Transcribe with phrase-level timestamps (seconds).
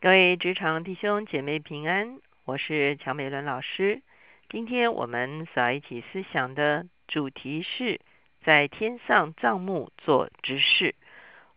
[0.00, 4.00] 各位职场弟兄姐妹平安，我是乔美伦老师。
[4.48, 7.98] 今天我们所一起思想的主题是
[8.44, 10.94] 在天上帐幕做执事。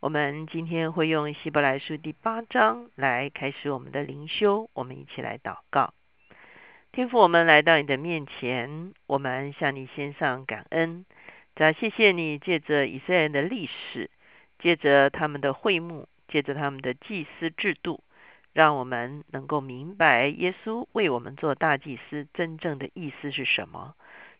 [0.00, 4.70] 我们今天会用希伯来书第八章来开始我们的灵修。
[4.72, 5.92] 我们一起来祷告，
[6.92, 11.04] 天父，我们来到你的面前，我们向你献上感恩。
[11.54, 14.08] 再谢谢你借着以色列人的历史，
[14.58, 18.02] 借着他们的会幕，借着他们的祭司制度。
[18.52, 23.94] 让我们能够明白耶稣为我们做大祭司真正的意思是什么。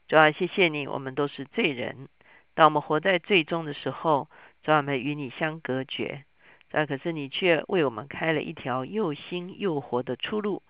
[0.09, 2.09] 主要谢谢你，我们都是罪人。
[2.55, 4.29] 当我们活在罪中的时候，
[4.65, 6.25] 主要我们与你相隔绝。
[6.73, 10.63] 啊可是你却为我们开了一条又新又活的出路。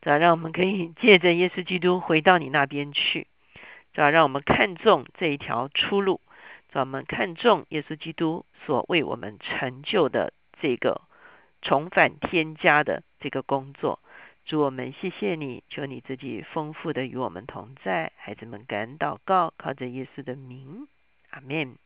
[0.00, 3.26] 主要让我们可以借着耶稣基督回到你那边去。
[3.92, 6.20] 主要让我们看重这一条出路。
[6.70, 11.02] 主要我们看重耶稣基督所为我们成就的这个。
[11.62, 14.00] 重返天家的这个工作，
[14.44, 20.86] 主我们谢谢你，求你自己丰富的与我们同在，孩子们感恩祷告，靠着耶稣的名，
[21.30, 21.76] 阿门。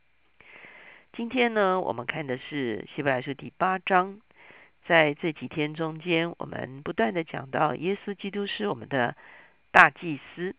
[1.12, 4.20] 今天呢，我们看的是希伯来书第八章，
[4.86, 9.16] 在这几天中间，我们不断的讲到耶稣基督是我们的
[9.72, 10.55] 大祭司。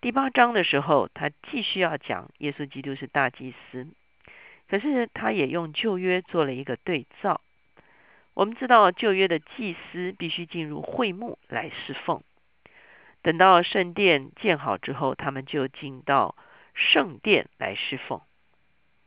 [0.00, 3.86] 第八章的时候，他继续要讲耶稣基督是大祭司，
[4.68, 7.40] 可是他也用旧约做了一个对照。
[8.40, 12.22] 我们知道旧约的祭司必须进入会幕来侍奉，
[13.20, 16.34] 等到圣殿建好之后，他们就进到
[16.72, 18.22] 圣殿来侍奉。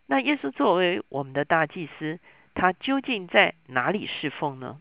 [0.06, 2.20] 那耶稣作为我们的大祭司，
[2.53, 4.80] 他究竟在哪里侍奉呢？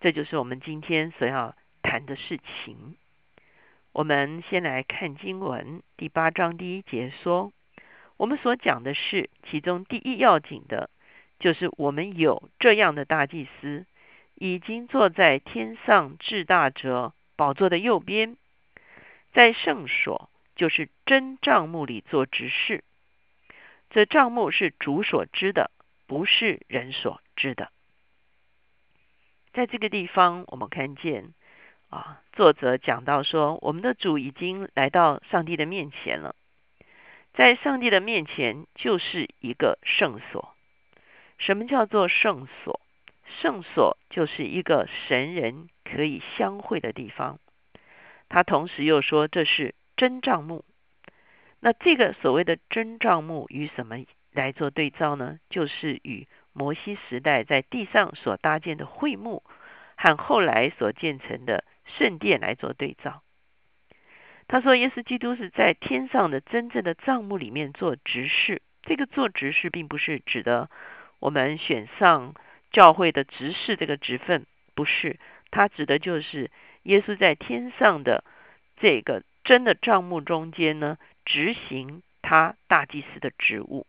[0.00, 2.96] 这就是我们今天所要谈的事情。
[3.92, 7.52] 我们先来看经文第八章第一节说，
[8.16, 10.90] 我们所讲的是其中第一要紧的。
[11.38, 13.86] 就是我们有这样的大祭司，
[14.34, 18.36] 已经坐在天上至大者宝座的右边，
[19.32, 22.82] 在圣所，就是真帐幕里做执事。
[23.90, 25.70] 这帐幕是主所知的，
[26.06, 27.70] 不是人所知的。
[29.52, 31.32] 在这个地方，我们看见
[31.88, 36.34] 啊，作者讲到说，我们的主已经来到上帝的面前了，
[37.32, 40.54] 在上帝的面前就是一个圣所。
[41.38, 42.80] 什么叫做圣所？
[43.40, 47.38] 圣所就是一个神人可以相会的地方。
[48.28, 50.64] 他同时又说这是真帐幕。
[51.60, 53.98] 那这个所谓的真帐幕与什么
[54.32, 55.38] 来做对照呢？
[55.50, 59.42] 就是与摩西时代在地上所搭建的会幕
[59.96, 63.22] 和后来所建成的圣殿来做对照。
[64.48, 68.62] 他说，耶稣基督是在天上的真正的帐幕里面做执事。
[68.82, 70.70] 这个做执事，并不是指的。
[71.20, 72.34] 我们选上
[72.70, 75.18] 教会的执事这个职分，不是
[75.50, 76.50] 他指的就是
[76.84, 78.22] 耶稣在天上的
[78.76, 83.86] 这个真的账目中间呢，执行他大祭司的职务。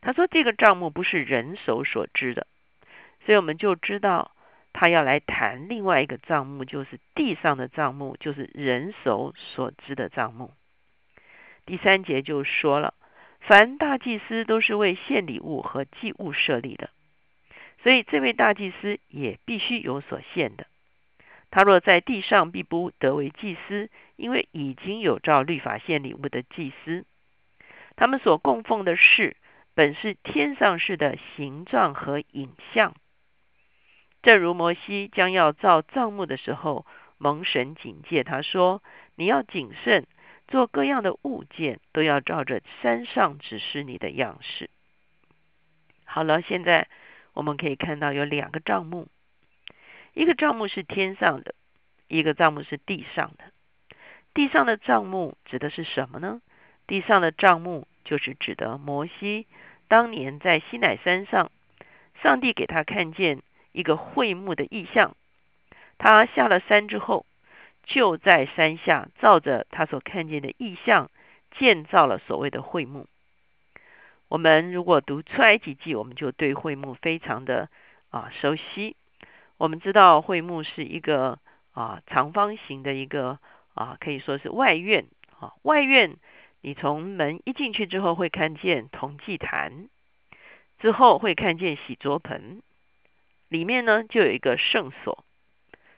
[0.00, 2.46] 他说这个账目不是人手所知的，
[3.24, 4.32] 所以我们就知道
[4.72, 10.52] 他要来谈另外一个账目，就是地上的账目，就是人手所知的账目。
[11.64, 12.92] 第三节就说了。
[13.46, 16.90] 凡大祭司都是为献礼物和祭物设立的，
[17.80, 20.66] 所以这位大祭司也必须有所献的。
[21.48, 27.04] 他若在地上，必不得为祭司，因为已经有照律法献礼物的祭司。
[27.94, 29.36] 他们所供奉的事，
[29.74, 32.96] 本是天上式的形状和影像。
[34.22, 36.84] 正如摩西将要造帐幕的时候，
[37.16, 38.82] 蒙神警戒他说
[39.14, 40.04] ：“你要谨慎。”
[40.48, 44.70] 做各样的物件都要照着山上指示你的样式。
[46.04, 46.88] 好了，现在
[47.32, 49.08] 我们可以看到有两个账目，
[50.14, 51.54] 一个账目是天上的，
[52.06, 53.44] 一个账目是地上的。
[54.32, 56.40] 地上的账目指的是什么呢？
[56.86, 59.46] 地上的账目就是指的摩西
[59.88, 61.50] 当年在西乃山上，
[62.22, 63.42] 上帝给他看见
[63.72, 65.16] 一个会幕的意象，
[65.98, 67.26] 他下了山之后。
[67.86, 71.10] 就在山下，照着他所看见的意象，
[71.56, 73.06] 建造了所谓的会幕。
[74.28, 77.70] 我们如果读出埃及记，我们就对会幕非常的
[78.10, 78.96] 啊熟悉。
[79.56, 81.38] 我们知道会幕是一个
[81.72, 83.38] 啊长方形的一个
[83.74, 85.06] 啊可以说是外院
[85.38, 86.16] 啊外院。
[86.62, 89.88] 你从门一进去之后，会看见铜祭坛，
[90.80, 92.60] 之后会看见洗濯盆，
[93.48, 95.24] 里面呢就有一个圣所，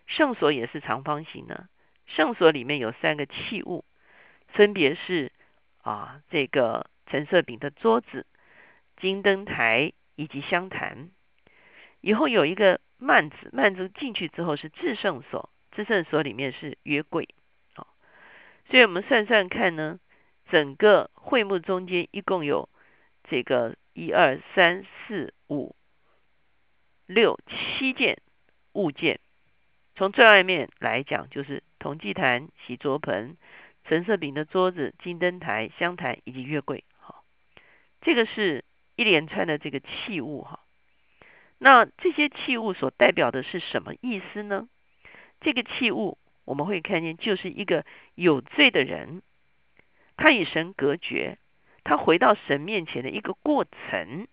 [0.07, 1.67] 圣所也是长方形的。
[2.09, 3.85] 圣所里面有三个器物，
[4.49, 5.31] 分别是
[5.83, 8.27] 啊这个橙色饼的桌子、
[8.97, 11.11] 金灯台以及香坛。
[12.01, 17.29] 以后有一个幔子，幔子进去之后是至圣所，至圣所里面是约柜。
[17.75, 17.89] 好，
[18.71, 19.99] 所以我们算算看呢，
[20.51, 22.69] 整个会幕中间一共有
[23.29, 25.75] 这个一二三四五
[27.07, 28.19] 六七件
[28.73, 29.21] 物件。
[29.97, 33.37] 从最外面来讲，就是铜祭坛、洗桌盆、
[33.85, 36.85] 橙色饼的桌子、金灯台、香坛以及月柜。
[36.99, 37.25] 好，
[38.01, 38.65] 这个是
[38.97, 40.61] 一连串的这个器物哈。
[41.59, 44.69] 那这些器物所代表的是什么意思呢？
[45.41, 47.85] 这个器物我们会看见，就是一个
[48.15, 49.23] 有罪的人，
[50.17, 51.39] 他与神隔绝，
[51.85, 54.27] 他回到神面前的一个过程。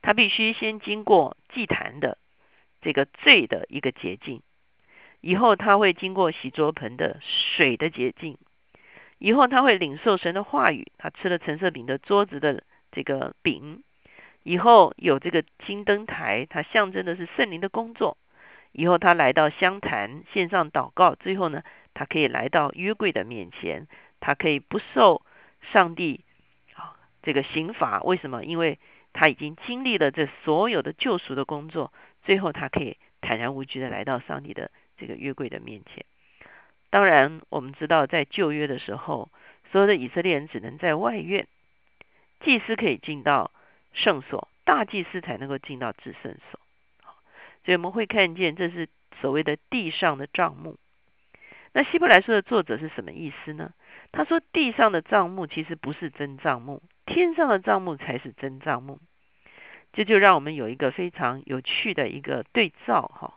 [0.00, 2.18] 他必须先经过祭坛的。
[2.84, 4.42] 这个罪的一个捷径，
[5.22, 8.36] 以后他会经过洗桌盆的水的洁净，
[9.18, 13.84] 以后他会领受神的话语，他吃了橙色饼的桌子的这个饼，
[14.42, 18.18] 以后有这个金灯台，它象征的是圣灵的工作，
[18.72, 21.62] 以后他来到香坛线上祷告，最后呢，
[21.94, 23.86] 他可以来到约柜的面前，
[24.18, 25.22] 他可以不受
[25.72, 26.24] 上帝
[26.74, 28.44] 啊这个刑罚，为什么？
[28.44, 28.80] 因为
[29.12, 31.92] 他已经经历了这所有的救赎的工作。
[32.24, 32.96] 最后，他可以
[33.32, 36.04] 坦然无惧的来到上帝的这个约柜的面前。
[36.90, 39.30] 当然，我们知道在旧约的时候，
[39.70, 41.48] 所有的以色列人只能在外院，
[42.40, 43.50] 祭司可以进到
[43.94, 46.60] 圣所，大祭司才能够进到至圣所。
[47.64, 48.86] 所以我们会看见，这是
[49.22, 50.76] 所谓的地上的帐幕。
[51.72, 53.72] 那希伯来书的作者是什么意思呢？
[54.12, 59.00] 他说，地上的帐幕其实不是真帐幕，天上的帐幕才是真帐幕。
[59.92, 63.34] 这就让我们有一个非常有趣的一个对照哈。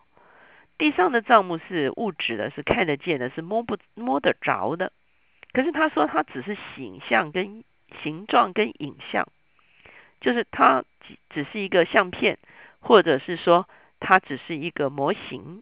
[0.78, 4.92] 地上的账目是物质的，是看得见的，是摸不摸得着的。
[5.54, 7.64] 可是他说，它只是形象跟
[8.04, 9.28] 形状跟影像，
[10.20, 12.38] 就是它只只是一个相片，
[12.80, 13.70] 或者是说
[14.00, 15.62] 它只是一个模型。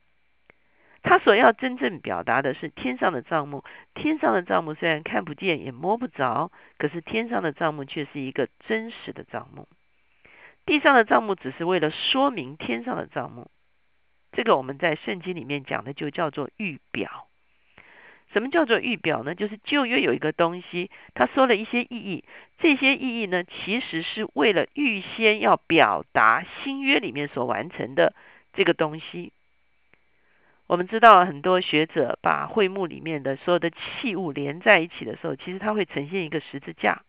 [1.04, 3.64] 他所要真正表达的是天上的账目。
[3.94, 9.68] 天上的账目虽然看不见也摸不着，可是天上的账目却是一个真实的账目。
[10.66, 13.52] 地上的账目只是为了说明天上的账目，
[14.32, 17.28] 这个我们在圣经里面讲的就叫做预表。
[18.32, 19.36] 什么叫做预表呢？
[19.36, 22.24] 就是旧约有一个东西，他说了一些意义，
[22.58, 28.16] 这些意义呢，其实是为了预先要表达新约里面所完成的
[28.54, 29.34] 这个东西。
[30.66, 37.04] 我们知道很多学者把会幕里面的所有的器物连在一起的时候，其实它会呈现一个十字架。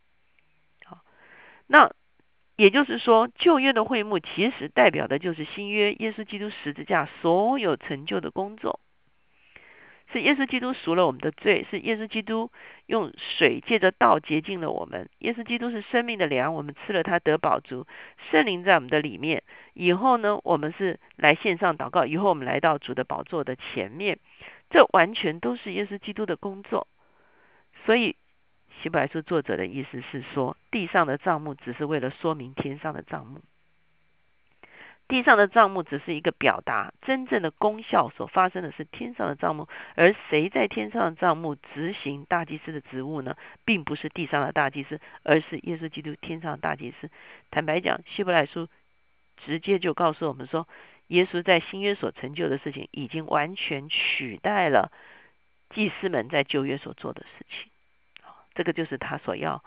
[0.85, 0.99] 好，
[1.69, 1.93] 那。
[2.56, 8.79] 也就是说，旧约的会幕其实代表的就是新约耶稣基督十字架所有成就的工作，
[10.12, 12.53] 是耶稣基督赎了我们的罪，是耶稣基督
[12.87, 15.11] 用水借着道洁净了我们。
[15.19, 17.89] 耶稣基督是生命的粮，我们吃了他得饱足。
[18.31, 19.43] 圣灵在我们的里面，
[19.73, 24.21] 以后呢，我们是来线上祷告，以后我们来到主的宝座的前面，
[24.71, 26.87] 这完全都是耶稣基督的工作，
[27.85, 28.15] 所以。
[28.85, 33.41] 希伯来书作者的意思是说，地上的账目只是为了说明天上的账目，
[35.09, 39.69] 地上的账目只是一个表达，真正的功效所发生的是天上的账目。
[39.95, 43.39] 而谁在天上的账目执行大祭司的职务呢？
[43.65, 47.09] 并不是地上的大祭司，而是耶稣基督天上的大祭司。
[47.51, 48.69] 坦白讲，希伯来书
[49.47, 50.69] 直接就告诉我们说，
[51.07, 54.93] 耶稣在新约所成就的事情，已经完全取代了
[55.70, 57.70] 祭司们在旧约所做的事情。
[58.55, 59.63] 这个就是他所要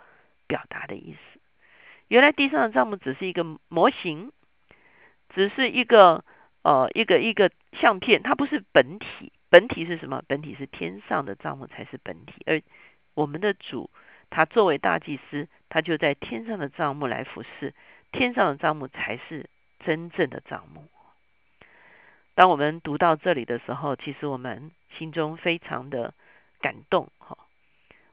[0.47, 1.39] 表达的意思。
[2.07, 4.31] 原来地上的账目只是一个模型，
[5.29, 6.23] 只是一个
[6.61, 9.31] 呃一个一个相片，它不是本体。
[9.49, 10.21] 本体是什么？
[10.27, 12.43] 本体是天上的账目才是本体。
[12.45, 12.61] 而
[13.13, 13.89] 我们的主，
[14.29, 17.73] 他作为大祭司，他就在天上的账目来服侍，
[18.11, 20.83] 天上的账目才是真正的账目。
[22.35, 26.13] 当我们读到这里的时候，其实我们心中非常的
[26.59, 27.37] 感动，哈。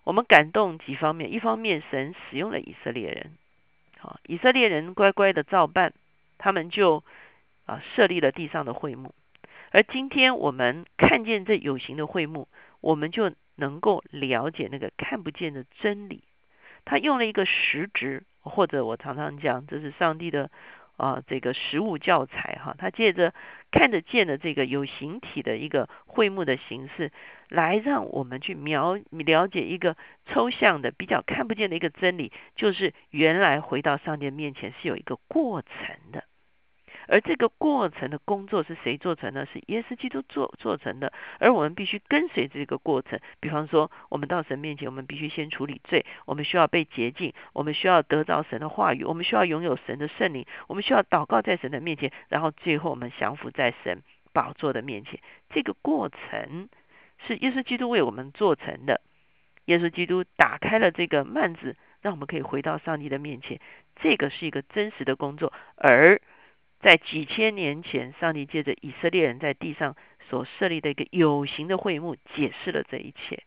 [0.04, 3.32] 我们感动几方面，一方面神使用了以色列人，
[3.98, 5.92] 好，以色列人乖乖的照办，
[6.38, 7.02] 他们就
[7.66, 9.14] 啊设立了地上的会幕。
[9.70, 12.48] 而今天我们看见这有形的会幕，
[12.80, 16.22] 我们就能够了解那个看不见的真理。
[16.84, 20.50] 他用了一个实质，或者我常常讲，这是上帝的。
[20.96, 23.34] 啊，这个实物教材哈，他借着
[23.72, 27.10] 看得见的这个有形体的一个会幕的形式，
[27.48, 29.96] 来让我们去描了解一个
[30.26, 36.24] 抽象的、比较看不见的一个真理，就是原来回到上帝面前是有一个过程的，
[37.08, 39.46] 而这个过程的工作是谁做成的？
[39.46, 41.12] 是耶稣基督做做成的。
[41.38, 43.18] 而我们必须跟随这个过程。
[43.40, 55.20] 比方说，我们到神面前，我们必须先处理罪，我们需要被洁净，我们需要得到神的话语，我们需要拥有神的圣灵，我们需要祷告在神的面前，然后最后我们降服在神宝座的面前。
[55.50, 56.68] 这个过程
[57.26, 59.00] 是耶稣基督为我们做成的。
[59.66, 63.60] 耶稣基督打开了这个幔子，让我们可以回到上帝的面前。
[64.02, 66.20] 这个是一个真实的工作，而
[66.84, 69.96] 在几千年前，上帝借着以色列人在地上
[70.28, 73.42] 所设立的一个有形的会幕，解释了这一切。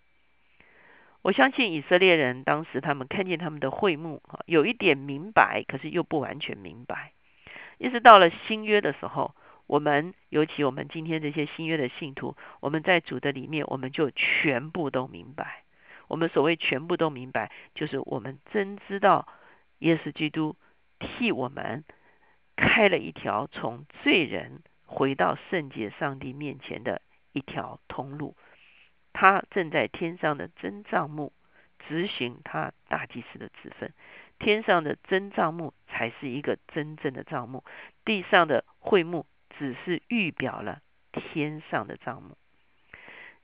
[1.22, 7.12] 我相信以色列人当时他们看见他们的会幕，有一点明白，可是又不完全明白。
[7.78, 9.36] 一直到了新约的时候，
[9.68, 15.62] 我们尤其我们今天这些新约的信徒，我们在主的里面，我们就全部都明白。
[16.08, 19.28] 我们所谓全部都明白，就是我们真知道。
[19.78, 20.56] 耶稣基督
[20.98, 21.84] 替我们
[22.58, 28.36] 开了一条从罪人回到圣洁上帝面前的一条通路。
[29.14, 31.32] 他正在天上的真帐幕
[31.88, 33.94] 执行他大祭司的职分。
[34.40, 37.64] 天上的真帐幕才是一个真正的帐幕，
[38.06, 39.26] 地上的会幕
[39.58, 42.38] 只是预表了天上的帐幕。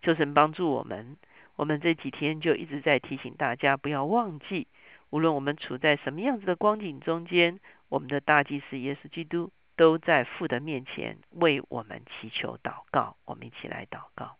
[0.03, 1.17] 求神帮助我们，
[1.55, 4.67] 我们这几天就一直在提醒大家不要忘记。
[5.09, 7.59] 无论我们处在什么样子的光景中间，
[7.93, 13.17] 我们的大祭司耶稣基督都在父的面前为我们祈求祷告。
[13.23, 14.35] 我们一起来祷告。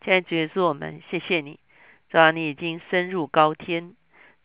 [0.00, 1.58] 亲爱的主耶稣，我们谢谢你，
[2.08, 3.96] 主啊，你已经升入高天，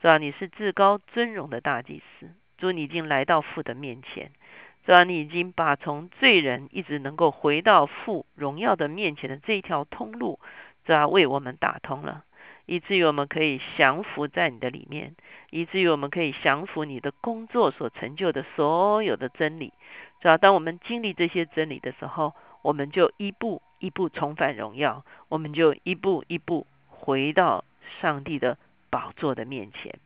[0.01, 4.31] 主啊，你是至高尊荣的大祭司，主你已经来到父的面前，
[4.83, 10.39] 主啊，你已经把从罪人一直能够回到父荣耀的面前的这一条通路，
[10.83, 12.25] 主啊，为我们打通了。
[12.65, 15.15] 以至于我们可以降服在你的里面，
[15.49, 19.73] 以至于我们可以降服你的工作所成就的所有的真理。
[20.21, 27.63] 主要当我们经历这些真理的时候，我们就一步一步重返荣耀，我们就一步一步回到
[28.01, 28.57] 上帝的
[28.89, 29.99] 宝座的面前。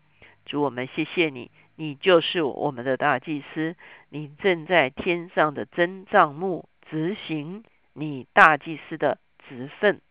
[0.45, 3.75] 主，我们谢谢你，你就是我们的大祭司，
[4.09, 7.63] 你正在天上的真帐幕执行
[7.93, 10.01] 你大祭司的职分。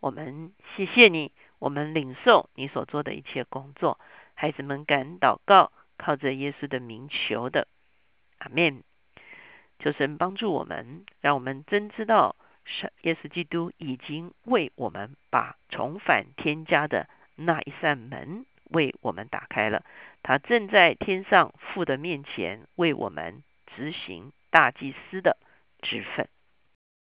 [0.00, 1.30] 我们谢谢你。
[1.62, 4.00] 我们领受你所做的一切工作，
[4.34, 7.68] 孩子们敢祷告，靠着耶稣的名求的，
[8.38, 8.82] 阿门。
[9.78, 19.84] 求神帮助我们，让我们真知道，是耶稣基督已经为我们把重返天家的那一扇门为我们打开了。
[20.24, 23.44] 他正在天上父的面前为我们
[23.76, 25.36] 执行大祭司的
[25.80, 26.28] 职分。